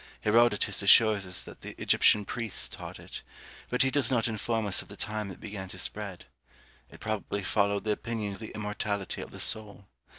[0.21, 3.21] Herodotus assures us that the Egyptian priests taught it;
[3.69, 6.25] but he does not inform us of the time it began to spread.
[6.89, 9.85] It probably followed the opinion of the immortality of the soul.